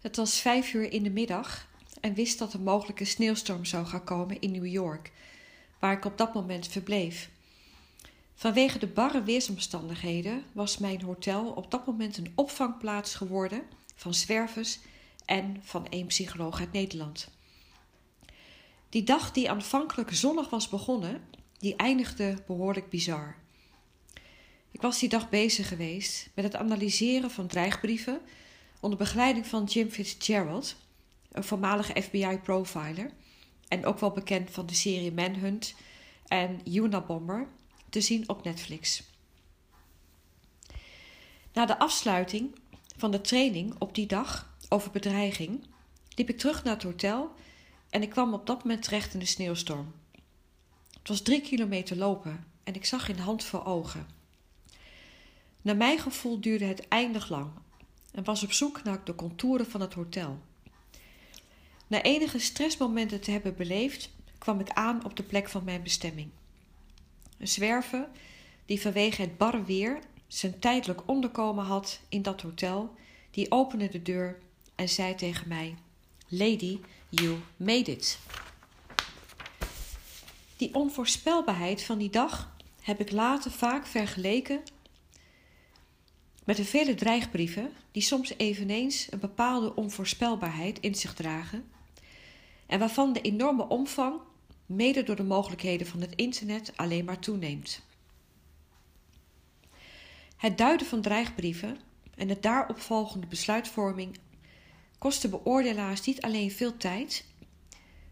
[0.00, 1.68] Het was vijf uur in de middag
[2.00, 5.12] en wist dat een sneeuwstorm zou gaan komen in New York,
[5.78, 7.30] waar ik op dat moment verbleef.
[8.34, 13.62] Vanwege de barre weersomstandigheden was mijn hotel op dat moment een opvangplaats geworden
[13.94, 14.78] van zwervers
[15.24, 17.28] en van één psycholoog uit Nederland.
[18.88, 21.22] Die dag die aanvankelijk zonnig was begonnen,
[21.58, 23.36] die eindigde behoorlijk bizar.
[24.70, 28.20] Ik was die dag bezig geweest met het analyseren van dreigbrieven
[28.80, 30.76] onder begeleiding van Jim Fitzgerald,
[31.32, 33.10] een voormalige FBI-profiler
[33.68, 35.74] en ook wel bekend van de serie Manhunt
[36.26, 37.48] en Unabomber,
[37.88, 39.02] te zien op Netflix.
[41.52, 42.58] Na de afsluiting
[42.96, 45.66] van de training op die dag over bedreiging
[46.14, 47.34] liep ik terug naar het hotel
[47.90, 49.92] en ik kwam op dat moment terecht in de sneeuwstorm.
[50.98, 54.06] Het was drie kilometer lopen en ik zag in hand voor ogen.
[55.62, 57.50] Naar mijn gevoel duurde het eindig lang
[58.12, 60.38] en was op zoek naar de contouren van het hotel.
[61.86, 66.30] Na enige stressmomenten te hebben beleefd, kwam ik aan op de plek van mijn bestemming.
[67.38, 68.08] Een zwerver
[68.66, 72.94] die vanwege het barre weer zijn tijdelijk onderkomen had in dat hotel,
[73.30, 74.38] die opende de deur
[74.74, 75.74] en zei tegen mij:
[76.28, 78.18] Lady, you made it.
[80.56, 84.62] Die onvoorspelbaarheid van die dag heb ik later vaak vergeleken
[86.44, 91.64] met de vele dreigbrieven die soms eveneens een bepaalde onvoorspelbaarheid in zich dragen
[92.66, 94.20] en waarvan de enorme omvang,
[94.66, 97.82] mede door de mogelijkheden van het internet, alleen maar toeneemt.
[100.36, 101.78] Het duiden van dreigbrieven
[102.14, 104.18] en de daaropvolgende besluitvorming
[104.98, 107.24] kost de beoordelaars niet alleen veel tijd,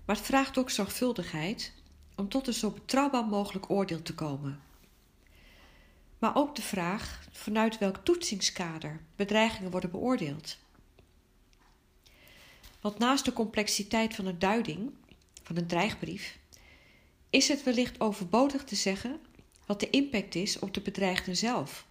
[0.05, 1.73] maar het vraagt ook zorgvuldigheid
[2.17, 4.61] om tot een zo betrouwbaar mogelijk oordeel te komen.
[6.19, 10.57] Maar ook de vraag vanuit welk toetsingskader bedreigingen worden beoordeeld.
[12.81, 14.93] Want naast de complexiteit van een duiding,
[15.43, 16.39] van een dreigbrief,
[17.31, 19.21] is het wellicht overbodig te zeggen
[19.67, 21.87] wat de impact is op de bedreigden zelf.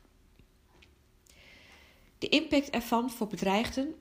[2.18, 3.96] De impact ervan voor bedreigden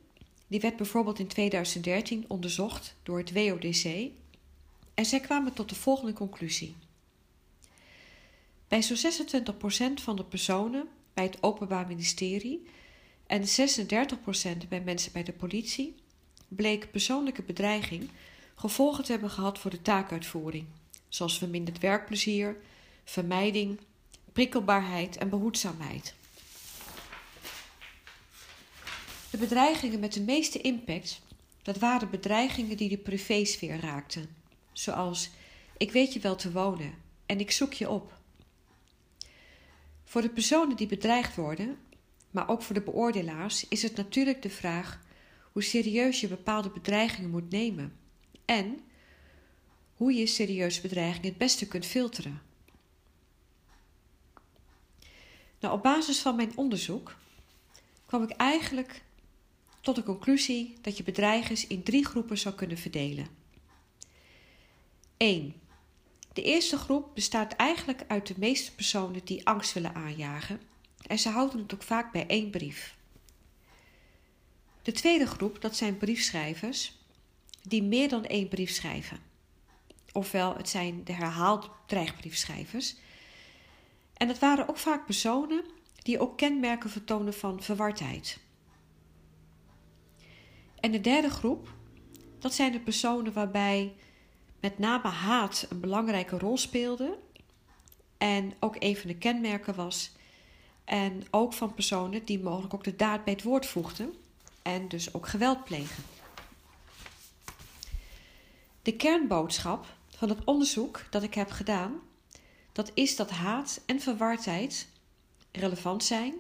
[0.47, 4.11] die werd bijvoorbeeld in 2013 onderzocht door het WODC
[4.95, 6.75] en zij kwamen tot de volgende conclusie.
[8.69, 9.13] Bij zo'n
[10.01, 12.67] 26% van de personen bij het Openbaar Ministerie
[13.27, 15.95] en 36% bij mensen bij de politie
[16.49, 18.11] bleek persoonlijke bedreiging
[18.55, 20.67] gevolgen te hebben gehad voor de taakuitvoering,
[21.09, 22.57] zoals verminderd werkplezier,
[23.05, 23.79] vermijding,
[24.33, 26.15] prikkelbaarheid en behoedzaamheid.
[29.31, 31.21] De bedreigingen met de meeste impact,
[31.63, 34.37] dat waren bedreigingen die de privésfeer raakten,
[34.73, 35.31] zoals
[35.77, 36.95] ik weet je wel te wonen
[37.27, 38.16] en ik zoek je op.
[40.07, 41.79] Voor de personen die bedreigd worden,
[42.31, 45.01] maar ook voor de beoordelaars, is het natuurlijk de vraag
[45.53, 47.97] hoe serieus je bepaalde bedreigingen moet nemen
[48.45, 48.81] en
[49.95, 52.43] hoe je serieuze bedreigingen het beste kunt filteren.
[55.61, 57.17] Nou, op basis van mijn onderzoek
[58.07, 59.03] kwam ik eigenlijk
[59.81, 63.27] tot de conclusie dat je bedreigers in drie groepen zou kunnen verdelen.
[65.17, 65.55] 1.
[66.37, 70.61] De eerste groep bestaat eigenlijk uit de meeste personen die angst willen aanjagen
[71.07, 72.97] en ze houden het ook vaak bij één brief.
[74.83, 76.99] De tweede groep, dat zijn briefschrijvers
[77.63, 79.19] die meer dan één brief schrijven.
[80.13, 82.97] Ofwel, het zijn de herhaalde dreigbriefschrijvers.
[84.15, 85.65] En het waren ook vaak personen
[86.03, 88.39] die ook kenmerken vertonen van verwardheid.
[90.81, 91.75] En de derde groep,
[92.39, 93.95] dat zijn de personen waarbij
[94.67, 97.19] met name haat een belangrijke rol speelde
[98.19, 100.11] en ook een van de kenmerken was.
[100.85, 104.15] En ook van personen die mogelijk ook de daad bij het woord voegden
[104.63, 106.05] en dus ook geweld plegen.
[108.83, 112.01] De kernboodschap van het onderzoek dat ik heb gedaan,
[112.73, 114.89] dat is dat haat en verwardheid
[115.53, 116.35] relevant zijn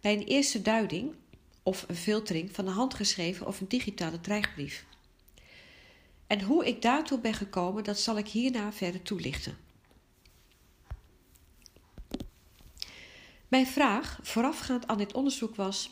[0.00, 1.14] bij een eerste duiding
[1.62, 4.84] of een filtering van een handgeschreven of een digitale dreigbrief.
[6.32, 9.56] En hoe ik daartoe ben gekomen, dat zal ik hierna verder toelichten.
[13.48, 15.90] Mijn vraag voorafgaand aan dit onderzoek was: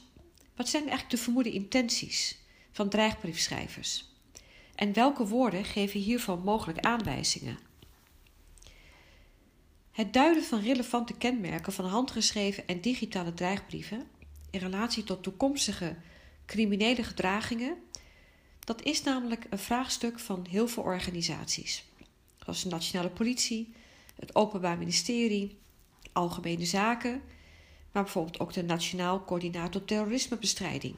[0.57, 2.39] wat zijn eigenlijk de vermoede intenties
[2.73, 4.15] van dreigbriefschrijvers?
[4.75, 7.59] En welke woorden geven hiervan mogelijk aanwijzingen?
[9.93, 14.09] Het duiden van relevante kenmerken van handgeschreven en digitale dreigbrieven
[14.51, 15.97] in relatie tot toekomstige
[16.47, 17.77] criminele gedragingen,
[18.71, 21.85] dat is namelijk een vraagstuk van heel veel organisaties,
[22.39, 23.73] zoals de Nationale Politie,
[24.19, 25.59] het Openbaar Ministerie,
[26.13, 27.23] Algemene Zaken,
[27.93, 30.95] maar bijvoorbeeld ook de Nationaal Coördinator Terrorismebestrijding.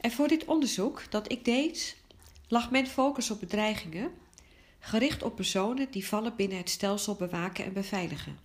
[0.00, 1.96] En voor dit onderzoek dat ik deed,
[2.48, 4.10] lag mijn focus op bedreigingen,
[4.78, 8.38] gericht op personen die vallen binnen het stelsel bewaken en beveiligen.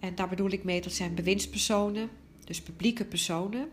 [0.00, 2.10] En daar bedoel ik mee dat zijn bewindspersonen,
[2.44, 3.68] dus publieke personen,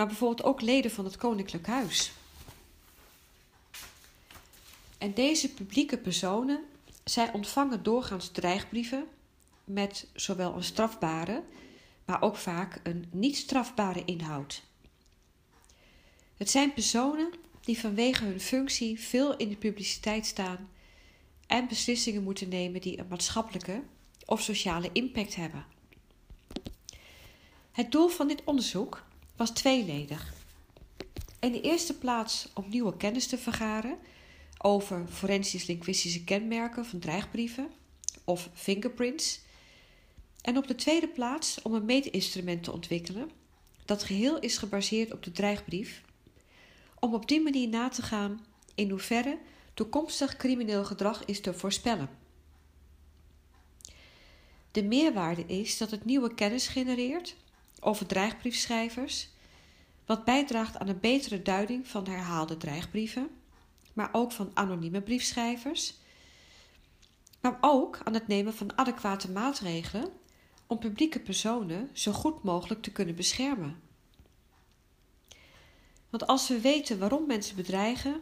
[0.00, 2.12] maar bijvoorbeeld ook leden van het Koninklijk Huis.
[4.98, 6.64] En deze publieke personen,
[7.04, 9.06] zij ontvangen doorgaans dreigbrieven
[9.64, 11.42] met zowel een strafbare,
[12.04, 14.62] maar ook vaak een niet strafbare inhoud.
[16.36, 17.30] Het zijn personen
[17.60, 20.70] die vanwege hun functie veel in de publiciteit staan
[21.46, 23.82] en beslissingen moeten nemen die een maatschappelijke
[24.26, 25.66] of sociale impact hebben.
[27.72, 29.08] Het doel van dit onderzoek
[29.40, 30.32] was tweeledig.
[31.38, 33.98] In de eerste plaats om nieuwe kennis te vergaren
[34.58, 37.70] over forensisch-linguïstische kenmerken van dreigbrieven
[38.24, 39.40] of fingerprints.
[40.40, 43.30] En op de tweede plaats om een meetinstrument te ontwikkelen
[43.84, 46.02] dat geheel is gebaseerd op de dreigbrief,
[46.98, 48.44] om op die manier na te gaan
[48.74, 49.38] in hoeverre
[49.74, 52.08] toekomstig crimineel gedrag is te voorspellen.
[54.70, 57.36] De meerwaarde is dat het nieuwe kennis genereert
[57.80, 59.28] over dreigbriefschrijvers,
[60.06, 63.28] wat bijdraagt aan een betere duiding van herhaalde dreigbrieven,
[63.92, 65.94] maar ook van anonieme briefschrijvers,
[67.40, 70.12] maar ook aan het nemen van adequate maatregelen
[70.66, 73.80] om publieke personen zo goed mogelijk te kunnen beschermen.
[76.10, 78.20] Want als we weten waarom mensen bedreigen,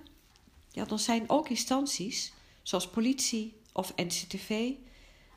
[0.70, 2.32] ja, dan zijn ook instanties
[2.62, 4.70] zoals politie of NCTV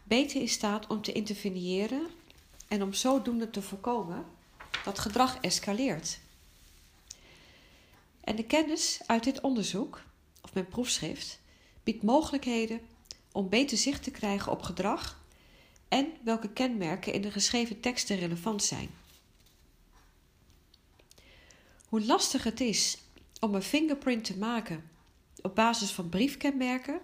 [0.03, 2.01] beter in staat om te interveneren
[2.71, 4.25] en om zodoende te voorkomen
[4.83, 6.19] dat gedrag escaleert.
[8.21, 10.01] En de kennis uit dit onderzoek,
[10.41, 11.39] of mijn proefschrift,
[11.83, 12.81] biedt mogelijkheden
[13.31, 15.23] om beter zicht te krijgen op gedrag
[15.87, 18.89] en welke kenmerken in de geschreven teksten relevant zijn.
[21.85, 22.97] Hoe lastig het is
[23.39, 24.89] om een fingerprint te maken
[25.41, 26.99] op basis van briefkenmerken,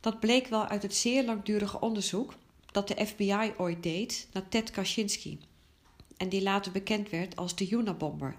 [0.00, 2.34] dat bleek wel uit het zeer langdurige onderzoek
[2.72, 5.38] dat de FBI ooit deed naar Ted Kaczynski
[6.16, 8.36] en die later bekend werd als de Unabomber.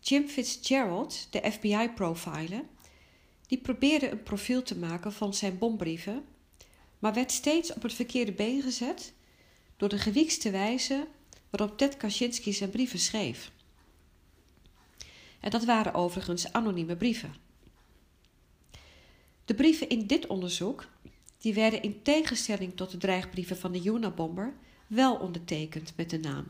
[0.00, 2.64] Jim Fitzgerald, de FBI-profiler,
[3.46, 6.24] die probeerde een profiel te maken van zijn bombrieven,
[6.98, 9.12] maar werd steeds op het verkeerde been gezet
[9.76, 11.06] door de gewiekste wijze
[11.50, 13.52] waarop Ted Kaczynski zijn brieven schreef.
[15.40, 17.34] En dat waren overigens anonieme brieven.
[19.44, 20.86] De brieven in dit onderzoek
[21.44, 24.54] die werden in tegenstelling tot de dreigbrieven van de Unabomber
[24.86, 26.46] wel ondertekend met de naam.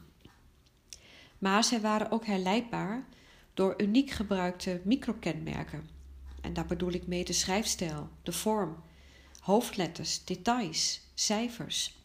[1.39, 3.07] Maar zij waren ook herleidbaar
[3.55, 5.89] door uniek gebruikte microkenmerken.
[6.41, 8.83] En daar bedoel ik mee de schrijfstijl, de vorm,
[9.41, 11.97] hoofdletters, details, cijfers.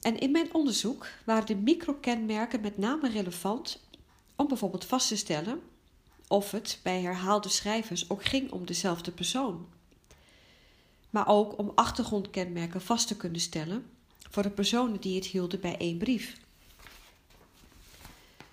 [0.00, 3.86] En in mijn onderzoek waren de microkenmerken met name relevant
[4.34, 5.60] om bijvoorbeeld vast te stellen
[6.28, 9.75] of het bij herhaalde schrijvers ook ging om dezelfde persoon.
[11.16, 13.90] Maar ook om achtergrondkenmerken vast te kunnen stellen
[14.30, 16.36] voor de personen die het hielden bij één brief.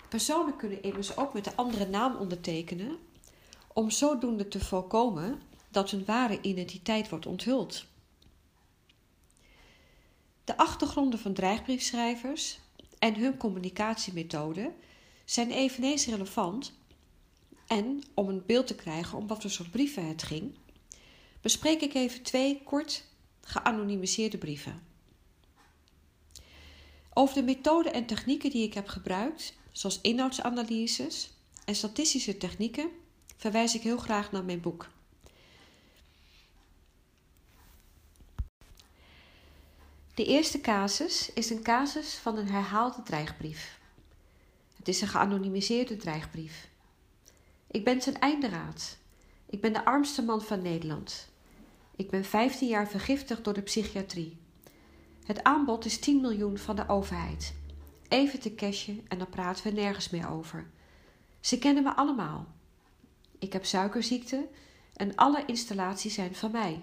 [0.08, 2.98] Personen kunnen immers ook met een andere naam ondertekenen
[3.72, 7.86] om zodoende te voorkomen dat hun ware identiteit wordt onthuld.
[10.44, 12.58] De achtergronden van dreigbriefschrijvers
[12.98, 14.74] en hun communicatiemethoden
[15.24, 16.72] zijn eveneens relevant
[17.66, 20.54] en om een beeld te krijgen om wat voor soort brieven het ging,
[21.44, 23.04] bespreek ik even twee kort
[23.40, 24.82] geanonimiseerde brieven.
[27.14, 31.30] Over de methoden en technieken die ik heb gebruikt, zoals inhoudsanalyses
[31.64, 32.90] en statistische technieken,
[33.36, 34.88] verwijs ik heel graag naar mijn boek.
[40.14, 43.78] De eerste casus is een casus van een herhaalde dreigbrief.
[44.76, 46.68] Het is een geanonimiseerde dreigbrief.
[47.66, 48.96] Ik ben zijn einderaad.
[49.46, 51.32] Ik ben de armste man van Nederland.
[51.96, 54.36] Ik ben 15 jaar vergiftigd door de psychiatrie.
[55.24, 57.54] Het aanbod is 10 miljoen van de overheid.
[58.08, 60.66] Even te cashen en dan praten we nergens meer over.
[61.40, 62.46] Ze kennen me allemaal.
[63.38, 64.48] Ik heb suikerziekte
[64.94, 66.82] en alle installaties zijn van mij.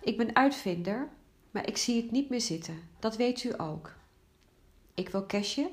[0.00, 1.08] Ik ben uitvinder,
[1.50, 2.88] maar ik zie het niet meer zitten.
[2.98, 3.94] Dat weet u ook.
[4.94, 5.70] Ik wil cashen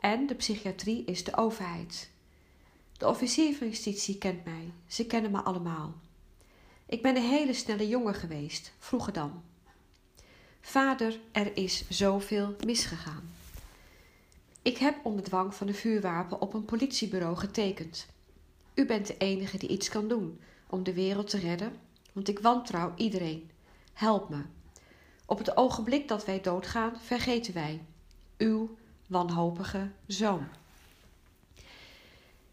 [0.00, 2.10] en de psychiatrie is de overheid.
[2.96, 4.72] De officier van justitie kent mij.
[4.86, 5.94] Ze kennen me allemaal.
[6.90, 9.42] Ik ben een hele snelle jongen geweest, vroeger dan.
[10.60, 13.32] Vader, er is zoveel misgegaan.
[14.62, 18.06] Ik heb onder dwang van een vuurwapen op een politiebureau getekend.
[18.74, 21.72] U bent de enige die iets kan doen om de wereld te redden,
[22.12, 23.50] want ik wantrouw iedereen.
[23.92, 24.42] Help me.
[25.26, 27.82] Op het ogenblik dat wij doodgaan, vergeten wij.
[28.38, 30.48] Uw wanhopige zoon.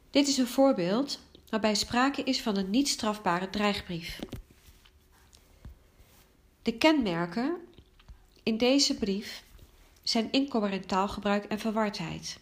[0.09, 4.19] Dit is een voorbeeld waarbij sprake is van een niet strafbare dreigbrief.
[6.61, 7.57] De kenmerken
[8.43, 9.43] in deze brief
[10.03, 12.39] zijn incoherent taalgebruik en verwardheid.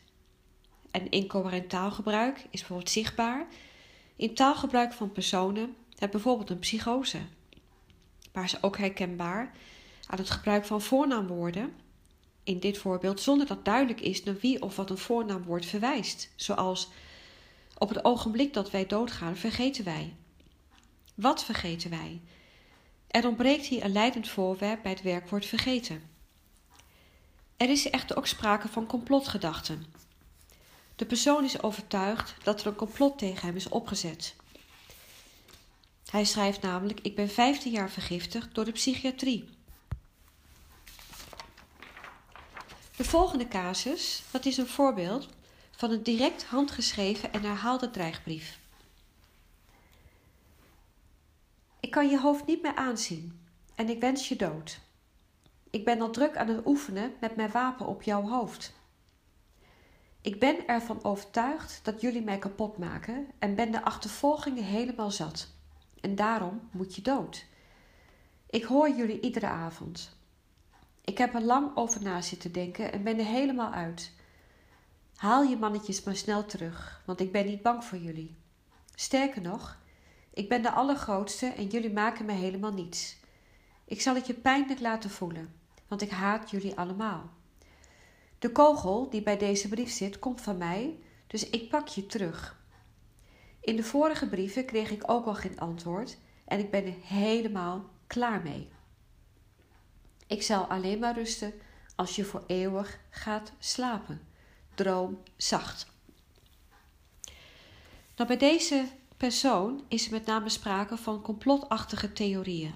[0.91, 3.47] En incoherent taalgebruik is bijvoorbeeld zichtbaar
[4.15, 7.19] in taalgebruik van personen met bijvoorbeeld een psychose.
[8.33, 9.51] Maar is ook herkenbaar
[10.07, 11.73] aan het gebruik van voornaamwoorden,
[12.43, 16.89] in dit voorbeeld zonder dat duidelijk is naar wie of wat een voornaamwoord verwijst, zoals
[17.77, 20.15] op het ogenblik dat wij doodgaan vergeten wij.
[21.15, 22.21] Wat vergeten wij?
[23.07, 26.03] Er ontbreekt hier een leidend voorwerp bij het werkwoord vergeten.
[27.57, 29.85] Er is echter ook sprake van complotgedachten.
[30.95, 34.35] De persoon is overtuigd dat er een complot tegen hem is opgezet.
[36.05, 39.49] Hij schrijft namelijk: Ik ben 15 jaar vergiftigd door de psychiatrie.
[42.95, 45.27] De volgende casus, dat is een voorbeeld
[45.75, 48.59] van een direct handgeschreven en herhaalde dreigbrief.
[51.79, 53.39] Ik kan je hoofd niet meer aanzien
[53.75, 54.79] en ik wens je dood.
[55.69, 58.73] Ik ben al druk aan het oefenen met mijn wapen op jouw hoofd.
[60.21, 65.47] Ik ben ervan overtuigd dat jullie mij kapot maken en ben de achtervolgingen helemaal zat.
[66.01, 67.45] En daarom moet je dood.
[68.49, 70.17] Ik hoor jullie iedere avond.
[71.01, 74.11] Ik heb er lang over na zitten denken en ben er helemaal uit.
[75.15, 78.35] Haal je mannetjes maar snel terug, want ik ben niet bang voor jullie.
[78.95, 79.77] Sterker nog,
[80.33, 83.17] ik ben de allergrootste en jullie maken me helemaal niets.
[83.85, 85.53] Ik zal het je pijnlijk laten voelen,
[85.87, 87.29] want ik haat jullie allemaal.
[88.39, 92.63] De kogel die bij deze brief zit, komt van mij, dus ik pak je terug.
[93.61, 97.89] In de vorige brieven kreeg ik ook al geen antwoord en ik ben er helemaal
[98.07, 98.69] klaar mee.
[100.27, 101.53] Ik zal alleen maar rusten
[101.95, 104.21] als je voor eeuwig gaat slapen.
[104.75, 105.87] Droom zacht.
[108.15, 112.73] Nou, bij deze persoon is er met name sprake van complotachtige theorieën.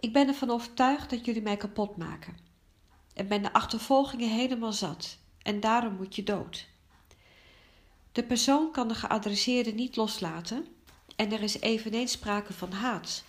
[0.00, 2.36] Ik ben ervan overtuigd dat jullie mij kapot maken.
[3.14, 5.18] En ben de achtervolgingen helemaal zat.
[5.42, 6.66] En daarom moet je dood.
[8.12, 10.66] De persoon kan de geadresseerde niet loslaten
[11.16, 13.24] en er is eveneens sprake van haat.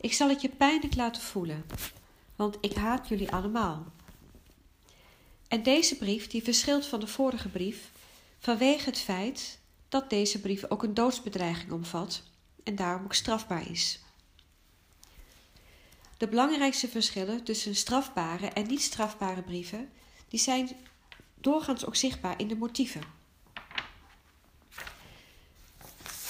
[0.00, 1.66] Ik zal het je pijnlijk laten voelen,
[2.36, 3.86] want ik haat jullie allemaal.
[5.56, 7.90] En deze brief die verschilt van de vorige brief
[8.38, 9.58] vanwege het feit
[9.88, 12.22] dat deze brief ook een doodsbedreiging omvat
[12.64, 14.00] en daarom ook strafbaar is.
[16.16, 19.88] De belangrijkste verschillen tussen strafbare en niet strafbare brieven
[20.28, 20.70] die zijn
[21.34, 23.02] doorgaans ook zichtbaar in de motieven.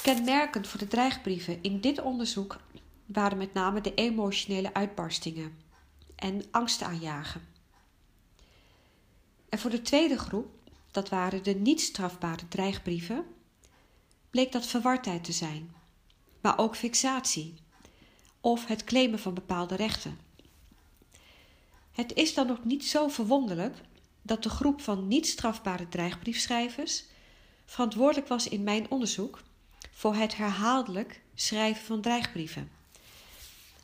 [0.02, 2.61] Kenmerkend voor de dreigbrieven in dit onderzoek
[3.06, 5.56] waren met name de emotionele uitbarstingen
[6.16, 7.55] en angst aanjagen.
[9.56, 10.48] En voor de tweede groep,
[10.90, 13.25] dat waren de niet strafbare dreigbrieven,
[14.30, 15.75] bleek dat verwardheid te zijn,
[16.40, 17.54] maar ook fixatie
[18.40, 20.18] of het claimen van bepaalde rechten.
[21.92, 23.76] Het is dan ook niet zo verwonderlijk
[24.22, 27.04] dat de groep van niet strafbare dreigbriefschrijvers
[27.64, 29.42] verantwoordelijk was in mijn onderzoek
[29.92, 32.70] voor het herhaaldelijk schrijven van dreigbrieven.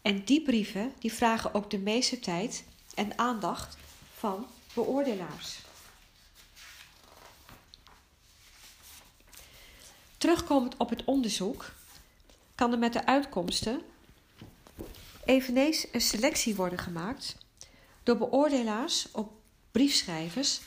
[0.02, 2.64] En die brieven die vragen ook de meeste tijd
[2.95, 3.76] en aandacht
[4.14, 5.62] van beoordelaars.
[10.23, 11.73] Terugkomend op het onderzoek
[12.55, 13.83] kan er met de uitkomsten
[15.25, 17.37] eveneens een selectie worden gemaakt
[18.02, 19.33] door beoordelaars op
[19.71, 20.61] briefschrijvers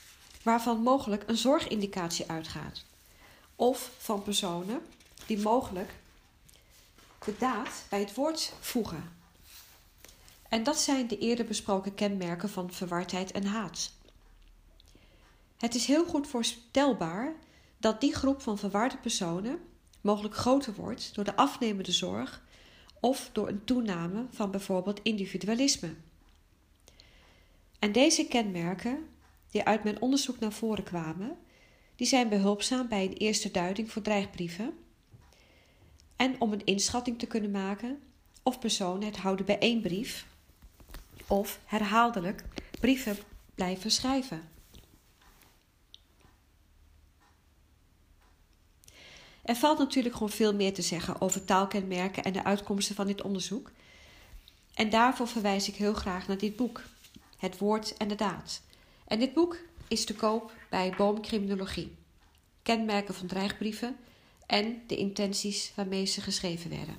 [0.43, 2.85] waarvan mogelijk een zorgindicatie uitgaat,
[3.55, 4.81] of van personen
[5.25, 5.93] die mogelijk
[7.25, 9.11] de daad bij het woord voegen.
[10.49, 13.91] En dat zijn de eerder besproken kenmerken van verwardheid en haat.
[15.57, 17.33] Het is heel goed voorstelbaar
[17.77, 19.59] dat die groep van verwarde personen
[20.01, 22.43] mogelijk groter wordt door de afnemende zorg
[22.99, 25.93] of door een toename van bijvoorbeeld individualisme.
[27.79, 29.07] En deze kenmerken,
[29.51, 31.37] die uit mijn onderzoek naar voren kwamen,
[31.95, 34.73] die zijn behulpzaam bij een eerste duiding voor dreigbrieven
[36.15, 37.99] en om een inschatting te kunnen maken
[38.43, 40.25] of personen het houden bij één brief
[41.27, 42.43] of herhaaldelijk
[42.79, 43.17] brieven
[43.55, 44.54] blijven schrijven.
[49.45, 53.21] Er valt natuurlijk gewoon veel meer te zeggen over taalkenmerken en de uitkomsten van dit
[53.21, 53.71] onderzoek.
[54.73, 56.81] En daarvoor verwijs ik heel graag naar dit boek,
[57.37, 58.61] Het Woord en de Daad.
[59.07, 61.95] En dit boek is te koop bij Boomcriminologie.
[62.63, 63.97] Kenmerken van dreigbrieven
[64.45, 66.95] en de intenties waarmee ze geschreven werden.